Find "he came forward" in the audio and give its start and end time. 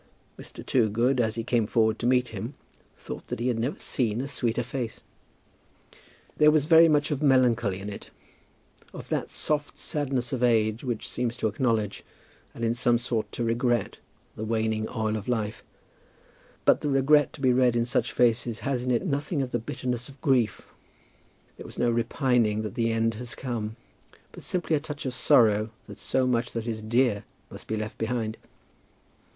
1.35-1.99